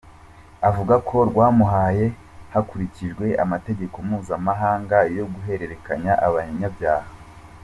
Avuga 0.69 0.95
ko 1.07 1.15
rwamuhawe 1.29 2.05
hakurikijwe 2.53 3.25
amategeko 3.43 3.95
mpuzamahanga 4.07 4.97
yo 5.17 5.25
guhererekanya 5.33 6.13
abanyabyaha. 6.27 7.09